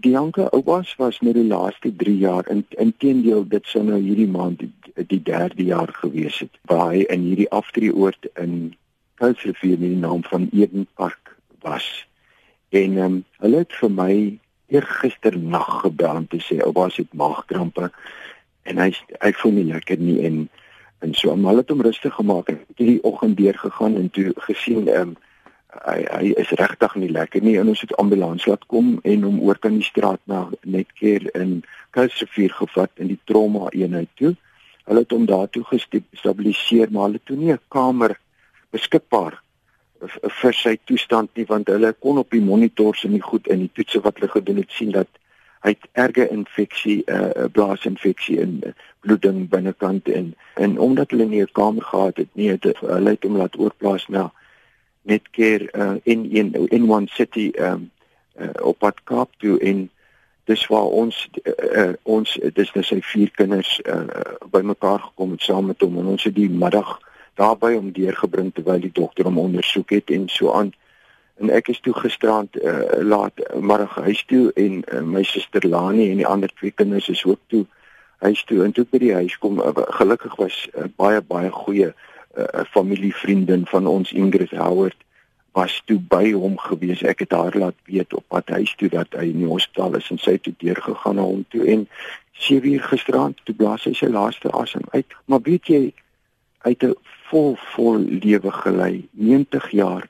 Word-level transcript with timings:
Dianka 0.00 0.48
Oupas 0.50 0.94
was 0.98 1.20
net 1.20 1.36
die 1.38 1.46
laaste 1.46 1.90
3 1.96 2.16
jaar 2.18 2.48
in 2.50 2.64
inteendeel 2.82 3.44
dit 3.48 3.66
sou 3.70 3.82
nou 3.86 4.00
hierdie 4.00 4.30
maand 4.30 4.58
die, 4.58 4.70
die 5.10 5.20
derde 5.22 5.66
jaar 5.66 5.92
gewees 6.00 6.38
het 6.42 6.58
waar 6.70 6.90
hy 6.92 7.04
in 7.14 7.28
hierdie 7.28 7.50
aftreeoord 7.54 8.26
in 8.42 8.74
Kuilsrivier 9.22 9.78
met 9.78 9.92
die 9.92 10.00
naam 10.02 10.24
van 10.26 10.48
Eden 10.52 10.88
Park 10.98 11.36
was. 11.62 11.86
En 12.74 12.98
ehm 12.98 13.04
um, 13.04 13.20
hulle 13.44 13.62
het 13.62 13.76
vir 13.80 13.92
my 14.00 14.14
eergister 14.74 15.38
nag 15.38 15.70
gebel 15.84 16.22
om 16.24 16.26
te 16.26 16.40
sê 16.42 16.58
Oupas 16.64 16.98
het 16.98 17.14
maagkrampe 17.14 17.90
en 18.64 18.82
hy 18.82 18.90
hy 19.20 19.32
voel 19.42 19.58
nie 19.60 19.68
lekker 19.70 20.00
nie 20.00 20.18
en 20.26 20.48
en 21.04 21.14
so 21.14 21.36
maar 21.36 21.60
het 21.60 21.70
hom 21.70 21.84
rustig 21.84 22.14
gemaak 22.16 22.48
en 22.48 22.60
hierdie 22.74 23.02
oggend 23.04 23.36
deur 23.36 23.58
gegaan 23.58 23.96
en 24.00 24.10
toe 24.10 24.32
gesien 24.48 24.88
ehm 24.88 25.14
um, 25.14 25.16
hy 25.82 26.00
hy 26.10 26.32
is 26.40 26.50
regtig 26.60 26.94
nie 26.94 27.10
lekker 27.10 27.42
nie 27.42 27.56
en 27.60 27.68
ons 27.72 27.80
het 27.80 27.94
ambulans 28.02 28.46
laat 28.46 28.66
kom 28.66 28.98
en 29.04 29.22
hom 29.26 29.40
oor 29.42 29.58
kan 29.58 29.74
die 29.78 29.86
straat 29.86 30.20
na 30.30 30.48
netkeer 30.62 31.28
in 31.34 31.62
Kuilsrivier 31.90 32.52
gevat 32.52 32.90
in 32.96 33.08
die 33.12 33.20
trauma 33.24 33.70
eenheid 33.70 34.10
toe. 34.20 34.34
Hulle 34.84 35.04
het 35.04 35.12
hom 35.14 35.26
daartoe 35.26 35.64
gestabiliseer 35.70 36.90
maar 36.90 37.08
hulle 37.08 37.22
toe 37.24 37.36
nie 37.36 37.52
'n 37.52 37.60
kamer 37.68 38.18
beskikbaar 38.70 39.40
vir 40.42 40.54
sy 40.54 40.76
toestand 40.84 41.30
nie 41.36 41.46
want 41.48 41.68
hulle 41.68 41.92
kon 41.92 42.18
op 42.18 42.30
die 42.30 42.44
monitors 42.44 43.04
en 43.04 43.12
die 43.16 43.22
goed 43.22 43.46
in 43.48 43.64
die 43.64 43.70
toetse 43.72 44.00
wat 44.04 44.18
hulle 44.18 44.32
gedoen 44.32 44.56
het 44.62 44.70
sien 44.70 44.92
dat 44.92 45.08
hy 45.64 45.72
het 45.72 45.86
erge 45.92 46.28
infeksie 46.28 47.02
'n 47.06 47.12
uh, 47.12 47.44
blaasinfeksie 47.52 48.38
in 48.40 48.60
uh, 48.66 48.72
bloeding 49.00 49.48
binnekant 49.48 50.08
en 50.08 50.34
en 50.54 50.78
omdat 50.78 51.10
hulle 51.10 51.24
nie 51.24 51.42
'n 51.42 51.52
kamer 51.52 51.82
gehad 51.82 52.16
het 52.16 52.28
nie 52.34 52.50
het 52.50 52.64
hulle 52.80 53.10
het 53.10 53.22
hom 53.22 53.36
laat 53.36 53.58
oorplaas 53.58 54.08
na 54.08 54.32
keer 55.30 55.68
uh, 55.72 55.96
in 56.02 56.30
in 56.30 56.54
in 56.68 56.90
one 56.90 57.06
city 57.06 57.52
um, 57.58 57.90
uh, 58.40 58.48
op 58.62 58.78
pad 58.78 59.00
Kaap 59.04 59.30
toe 59.38 59.58
en 59.58 59.90
dis 60.44 60.66
waar 60.66 60.90
ons 61.02 61.28
uh, 61.42 61.52
uh, 61.82 61.92
ons 62.02 62.38
dis 62.54 62.72
net 62.74 62.84
sy 62.84 63.00
vier 63.12 63.30
kinders 63.30 63.80
uh, 63.84 64.04
bymekaar 64.52 65.00
gekom 65.00 65.36
het 65.36 65.42
saam 65.42 65.66
met 65.72 65.80
hom 65.80 65.98
en 65.98 66.14
ons 66.16 66.24
het 66.24 66.34
die 66.34 66.50
middag 66.50 66.98
daarby 67.34 67.74
om 67.74 67.92
deurgebring 67.92 68.52
terwyl 68.54 68.80
die 68.80 68.92
dokter 68.92 69.24
hom 69.24 69.38
ondersoek 69.38 69.90
het 69.90 70.10
en 70.10 70.28
so 70.28 70.52
aan. 70.52 70.72
En 71.42 71.50
ek 71.50 71.68
is 71.72 71.80
toe 71.82 71.94
gisterand 71.98 72.54
uh, 72.62 72.84
laat 73.02 73.40
middag 73.58 73.96
huis 74.06 74.22
toe 74.30 74.52
en 74.54 74.82
uh, 74.86 75.00
my 75.02 75.24
suster 75.26 75.66
Lani 75.68 76.10
en 76.10 76.20
die 76.22 76.28
ander 76.30 76.52
twee 76.54 76.70
kinders 76.70 77.08
is 77.10 77.24
ook 77.24 77.40
toe 77.50 77.64
huis 78.22 78.44
toe 78.44 78.62
en 78.64 78.72
toe 78.72 78.86
by 78.90 79.00
die 79.02 79.14
huis 79.14 79.38
kom. 79.42 79.58
Uh, 79.58 79.74
gelukkig 79.98 80.36
was 80.38 80.68
uh, 80.74 80.86
baie 80.96 81.22
baie 81.26 81.50
goeie 81.50 81.90
'n 82.36 82.40
uh, 82.40 82.64
familievriendin 82.70 83.66
van 83.66 83.86
ons 83.86 84.12
Ingrid 84.12 84.50
Howard 84.50 84.96
was 85.52 85.82
toe 85.84 85.98
by 85.98 86.32
hom 86.32 86.58
gewees. 86.58 87.02
Ek 87.02 87.18
het 87.18 87.32
haar 87.32 87.54
laat 87.58 87.76
weet 87.84 88.14
op 88.14 88.24
pad 88.28 88.48
huis 88.48 88.74
toe 88.74 88.88
dat 88.88 89.06
hy 89.14 89.28
in 89.30 89.44
die 89.44 89.50
hospitaal 89.50 89.94
is 89.94 90.10
en 90.10 90.18
sy 90.18 90.34
het 90.36 90.42
toe 90.42 90.54
deurgegaan 90.58 91.14
na 91.14 91.22
hom 91.22 91.44
toe 91.48 91.66
en 91.66 91.88
7 92.32 92.72
uur 92.72 92.82
gisterand 92.82 93.38
toe 93.44 93.54
blaas 93.54 93.84
hy 93.86 93.92
sy 93.94 94.10
laaste 94.10 94.50
asem 94.50 94.82
uit. 94.90 95.06
Maar 95.30 95.40
weet 95.46 95.70
jy 95.70 95.82
uit 96.66 96.82
'n 96.82 96.96
vol 97.30 97.54
vol 97.74 97.98
lewe 97.98 98.50
gelei 98.50 99.08
90 99.10 99.70
jaar 99.70 100.08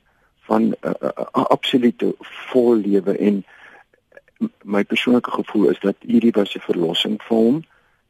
van 0.48 0.62
'n 0.62 0.75
uh, 0.80 0.91
uh, 1.02 1.11
uh, 1.17 1.45
absolute 1.56 2.14
vol 2.48 2.77
lewe 2.77 3.17
en 3.19 3.45
my 4.62 4.84
persoonlike 4.84 5.30
gevoel 5.30 5.69
is 5.69 5.80
dat 5.80 5.97
hierdie 6.00 6.33
was 6.33 6.56
'n 6.56 6.61
verlossing 6.61 7.20
vir 7.22 7.36
hom 7.36 7.64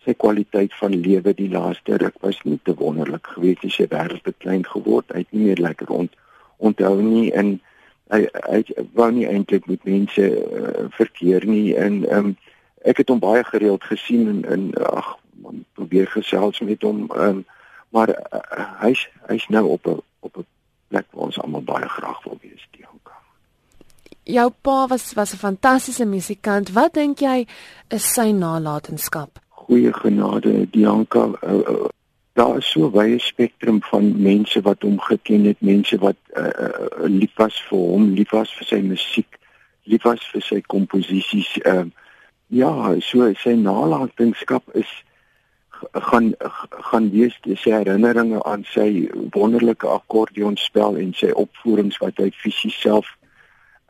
sy 0.05 0.15
kwaliteit 0.15 0.75
van 0.81 0.95
lewe 1.07 1.35
die 1.35 1.51
laaste 1.51 1.97
ruk 1.97 2.17
was 2.21 2.41
nie 2.45 2.59
te 2.63 2.75
wonderlik 2.79 3.27
gewees 3.37 3.63
nie 3.63 3.73
sy 3.73 3.87
wêreld 3.93 4.25
het 4.25 4.39
klein 4.39 4.65
geword 4.69 5.13
hy 5.13 5.25
het 5.25 5.33
nie 5.33 5.49
meer 5.49 5.63
lekker 5.67 5.87
rond 5.87 6.13
onthou 6.59 6.97
nie 7.03 7.31
en 7.33 7.59
hy 8.13 8.25
hy 8.45 8.63
wou 8.95 9.11
nie 9.13 9.27
eintlik 9.29 9.67
met 9.67 9.85
mense 9.89 10.25
uh, 10.25 10.89
verkeer 10.97 11.47
nie 11.49 11.75
en 11.81 12.03
um, 12.17 12.33
ek 12.85 13.01
het 13.03 13.13
hom 13.13 13.23
baie 13.23 13.45
gereeld 13.49 13.85
gesien 13.89 14.29
en 14.29 14.43
en 14.57 14.71
ag 14.93 15.15
probeer 15.77 16.09
gesels 16.13 16.61
met 16.61 16.83
hom 16.85 17.07
um, 17.17 17.45
maar 17.95 18.11
uh, 18.11 18.43
hy's 18.83 19.07
hy's 19.31 19.47
nou 19.49 19.65
op 19.77 19.87
'n 19.87 20.03
op 20.21 20.37
'n 20.37 20.47
plek 20.89 21.07
waar 21.11 21.25
ons 21.25 21.41
almal 21.41 21.63
baie 21.63 21.89
graag 21.89 22.23
wil 22.25 22.39
wees 22.41 22.67
die 22.71 22.87
Anka. 22.87 23.17
Jou 24.23 24.51
pa 24.61 24.87
was 24.87 25.13
was 25.13 25.33
'n 25.33 25.45
fantastiese 25.47 26.05
musikant. 26.05 26.73
Wat 26.73 26.95
dink 26.95 27.19
jy 27.19 27.47
is 27.89 28.13
sy 28.13 28.31
nalatenskap? 28.31 29.44
Goeie 29.65 29.93
genade, 29.93 30.67
die 30.71 30.87
Anka. 30.87 31.31
Uh, 31.41 31.53
uh, 31.53 31.89
daar 32.33 32.59
is 32.59 32.71
so 32.71 32.91
wye 32.93 33.19
spektrum 33.19 33.81
van 33.83 34.11
mense 34.21 34.61
wat 34.61 34.83
hom 34.83 34.99
geken 35.01 35.45
het, 35.49 35.61
mense 35.65 35.97
wat 36.03 36.19
uh, 36.37 36.51
uh, 36.67 37.07
lief 37.09 37.33
was 37.41 37.57
vir 37.69 37.79
hom, 37.79 38.11
lief 38.19 38.35
was 38.37 38.53
vir 38.59 38.69
sy 38.69 38.81
musiek, 38.85 39.39
lief 39.89 40.05
was 40.05 40.27
vir 40.35 40.45
sy 40.45 40.61
komposisies. 40.69 41.55
Uh, 41.65 41.87
ja, 42.53 42.73
so 43.01 43.31
sy 43.41 43.55
nalatenskap 43.57 44.69
is 44.77 44.91
gaan 45.93 46.33
gaan 46.91 47.09
wees 47.13 47.35
sy 47.61 47.73
herinneringe 47.73 48.43
aan 48.45 48.65
sy 48.69 49.09
wonderlike 49.37 49.89
akkordeonspel 49.89 51.01
en 51.01 51.13
sy 51.17 51.33
opvoerings 51.33 51.99
wat 52.05 52.21
hy 52.21 52.31
fisies 52.37 52.77
self 52.81 53.09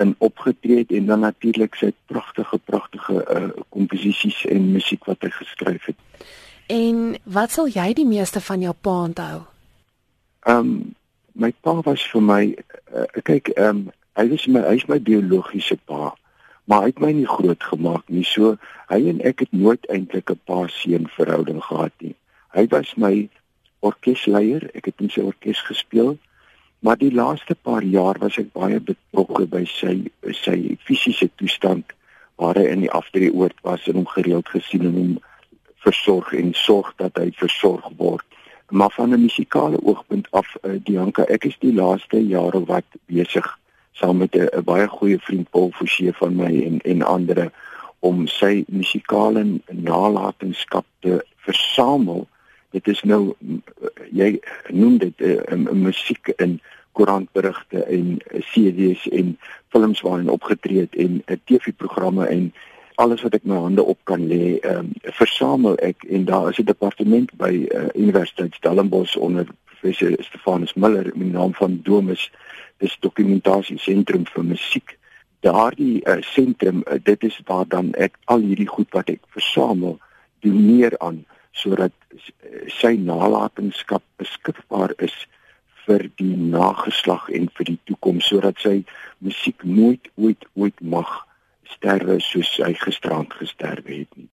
in 0.03 0.15
opgetree 0.19 0.79
het 0.79 0.91
en 0.91 1.07
dan 1.07 1.21
natuurlik 1.21 1.75
sy 1.75 1.93
pragtige 2.07 2.59
pragtige 2.59 3.21
uh, 3.31 3.65
komposisies 3.69 4.45
en 4.47 4.73
musiek 4.73 5.05
wat 5.05 5.23
hy 5.23 5.31
geskryf 5.31 5.85
het. 5.85 6.27
En 6.67 7.17
wat 7.23 7.51
sal 7.51 7.69
jy 7.69 7.93
die 7.93 8.09
meeste 8.09 8.41
van 8.41 8.61
jou 8.61 8.75
pa 8.75 8.99
onthou? 9.11 9.45
Ehm 10.49 10.59
um, 10.59 10.95
my 11.35 11.51
pa 11.61 11.81
was 11.83 12.03
vir 12.13 12.23
my 12.23 12.43
uh, 12.95 13.07
kyk 13.23 13.55
ehm 13.55 13.69
um, 13.69 13.87
hy 14.15 14.29
was 14.31 14.47
my 14.47 14.61
hy's 14.67 14.87
my 14.87 15.01
biologiese 15.03 15.79
pa 15.87 16.13
maar 16.65 16.85
hy 16.85 16.93
het 16.93 17.01
my 17.01 17.13
nie 17.13 17.29
groot 17.29 17.63
gemaak 17.63 18.09
nie. 18.09 18.25
So 18.25 18.57
hy 18.89 19.01
en 19.11 19.21
ek 19.27 19.45
het 19.45 19.53
nooit 19.53 19.87
eintlik 19.93 20.31
'n 20.31 20.41
pa-seun 20.45 21.09
verhouding 21.17 21.63
gehad 21.65 21.93
nie. 21.99 22.15
Hy 22.57 22.67
was 22.71 22.95
my 22.97 23.29
orkesleier, 23.81 24.71
ek 24.75 24.85
het 24.85 25.01
in 25.01 25.11
sy 25.11 25.21
orkes 25.21 25.61
gespeel. 25.61 26.19
Maar 26.85 26.99
die 26.99 27.15
laaste 27.15 27.55
paar 27.55 27.83
jaar 27.83 28.19
was 28.21 28.35
ek 28.37 28.51
baie 28.53 28.77
betrokke 28.77 29.47
by 29.49 29.63
sy 29.65 29.95
sy 30.37 30.57
fisiese 30.85 31.31
toestand 31.41 31.95
waar 32.37 32.59
hy 32.61 32.65
in 32.69 32.83
die 32.85 32.91
aftreeoord 32.93 33.57
was 33.65 33.87
en 33.89 33.97
hom 34.03 34.11
gereeld 34.11 34.51
gesien 34.53 34.85
en 34.91 34.99
hom 34.99 35.15
versorg 35.87 36.35
en 36.37 36.53
sorg 36.61 36.91
dat 37.01 37.17
hy 37.17 37.31
versorg 37.39 37.87
word. 37.97 38.27
Maar 38.69 38.93
van 38.99 39.17
'n 39.17 39.23
musikale 39.23 39.81
oogpunt 39.81 40.29
af, 40.31 40.57
uh, 40.61 40.77
Dianka, 40.85 41.25
ek 41.25 41.45
is 41.45 41.57
die 41.65 41.73
laaste 41.73 42.21
jare 42.21 42.61
wat 42.65 42.85
besig 43.07 43.49
saam 43.93 44.21
met 44.21 44.37
'n 44.37 44.65
baie 44.65 44.89
goeie 44.89 45.19
vriend 45.19 45.51
Paul 45.51 45.73
Forsie 45.73 46.13
van 46.13 46.37
my 46.37 46.53
en 46.69 46.81
en 46.81 47.03
ander 47.03 47.53
om 48.01 48.27
sy 48.27 48.65
musikale 48.69 49.61
nalatenskap 49.73 50.85
te 51.01 51.25
versamel. 51.37 52.29
Dit 52.71 52.89
is 52.89 53.03
nou 53.03 53.37
jy 54.13 54.41
noem 54.69 54.99
dit 54.99 55.21
'n 55.21 55.25
uh, 55.25 55.73
uh, 55.73 55.73
musiek 55.73 56.29
in 56.37 56.61
koerantberigte 56.95 57.83
en 57.85 58.19
CD's 58.53 59.09
en 59.11 59.35
films 59.75 60.01
waarin 60.07 60.31
opgetree 60.33 60.87
het 60.87 60.95
en 60.95 61.23
uh, 61.27 61.37
TV-programme 61.45 62.27
en 62.27 62.53
alles 62.95 63.23
wat 63.27 63.35
ek 63.35 63.47
my 63.51 63.59
hande 63.59 63.83
op 63.83 63.99
kan 64.07 64.23
lê, 64.31 64.59
ehm 64.63 64.87
um, 64.87 64.91
versamel 65.19 65.77
ek. 65.83 66.05
En 66.09 66.25
daar 66.25 66.49
is 66.51 66.59
'n 66.59 66.71
departement 66.71 67.31
by 67.37 67.67
uh, 67.67 67.87
Universiteit 67.95 68.55
Stellenbosch 68.55 69.17
onder 69.17 69.47
professor 69.65 70.15
Stefanus 70.23 70.75
Miller 70.75 71.05
met 71.05 71.27
die 71.27 71.33
naam 71.35 71.55
van 71.55 71.81
Domus. 71.83 72.31
Dis 72.79 72.97
dokumentasie 73.01 73.79
sentrum 73.79 74.27
vir 74.27 74.45
musiek. 74.45 74.99
Daardie 75.41 76.07
uh, 76.07 76.17
sentrum 76.21 76.83
uh, 76.87 76.99
dit 77.03 77.23
is 77.23 77.41
waar 77.45 77.69
dan 77.69 77.93
ek 77.93 78.15
al 78.25 78.41
hierdie 78.41 78.71
goed 78.71 78.91
wat 78.91 79.09
ek 79.09 79.21
versamel 79.29 79.99
doneer 80.41 80.99
aan 80.99 81.25
sodat 81.55 81.93
sy 82.67 82.97
nalatenskap 82.99 84.03
beskikbaar 84.17 84.93
is 84.97 85.15
vir 85.87 86.07
die 86.21 86.37
nageslag 86.37 87.29
en 87.39 87.49
vir 87.57 87.71
die 87.73 87.81
toekoms 87.91 88.29
sodat 88.33 88.61
sy 88.65 88.77
musiek 89.25 89.65
nooit 89.65 90.11
ooit 90.17 90.47
ooit 90.55 90.81
mag 90.97 91.11
sterwe 91.77 92.21
soos 92.25 92.53
hy 92.65 92.73
gisterand 92.85 93.35
gesterwe 93.41 94.01
het 94.03 94.17
nie 94.21 94.31